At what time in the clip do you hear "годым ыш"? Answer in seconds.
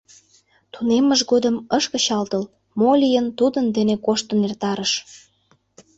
1.31-1.85